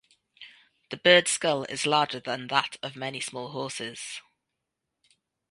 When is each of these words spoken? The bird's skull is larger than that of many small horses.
The 0.89 0.97
bird's 0.97 1.29
skull 1.29 1.65
is 1.65 1.85
larger 1.85 2.19
than 2.19 2.47
that 2.47 2.75
of 2.81 2.95
many 2.95 3.19
small 3.19 3.49
horses. 3.51 4.19